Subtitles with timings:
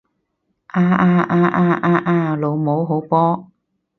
[0.65, 2.35] 啊啊啊啊啊啊！
[2.35, 3.51] 老母好波！